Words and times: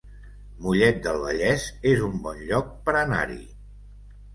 Mollet 0.65 0.97
del 1.09 1.21
Vallès 1.27 1.67
es 1.93 2.03
un 2.11 2.19
bon 2.27 2.43
lloc 2.51 2.77
per 2.91 3.01
anar-hi 3.07 3.43